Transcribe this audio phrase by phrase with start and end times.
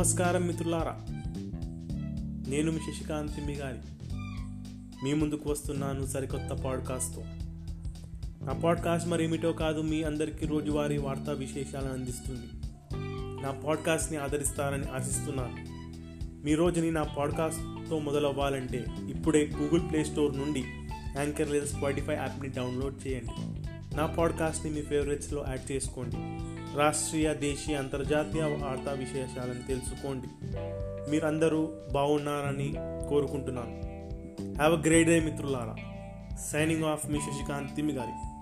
[0.00, 0.98] నమస్కారం మిత్రులారా.
[2.48, 3.78] నేను మీ శశికాంత్ మీ గారి
[5.04, 7.22] మీ ముందుకు వస్తున్నాను సరికొత్త పాడ్కాస్ట్తో
[8.42, 12.46] నా పాడ్కాస్ట్ మరేమిటో కాదు మీ అందరికీ రోజువారీ వార్తా విశేషాలను అందిస్తుంది.
[13.42, 15.56] నా పాడ్కాస్ట్ని ఆదరిస్తారని ఆశిస్తున్నాను.
[16.44, 20.64] మీ రోజుని నా పాడ్కాస్ట్తో మొదలవ్వాలంటే ఇప్పుడే గూగుల్ ప్లే స్టోర్ నుండి
[21.16, 23.59] యాంకర్ లేదా స్పాటిఫై యాప్ని డౌన్లోడ్ చేయండి.
[23.94, 26.16] నా పాడ్కాస్ట్ని మీ ఫేవరెట్స్లో యాడ్ చేసుకోండి.
[26.76, 30.28] రాష్ట్రీయ దేశీయ అంతర్జాతీయ వార్తా విశేషాలను తెలుసుకోండి.
[31.10, 32.74] మీరందరూ బాగున్నారని
[33.08, 33.80] కోరుకుంటున్నాను.
[34.56, 35.76] హ్యావ్ అ గ్రేట్ డే మిత్రులారా.
[36.52, 38.39] సైనింగ్ ఆఫ్ మీ శశికాంత్ తిమ్మి గారి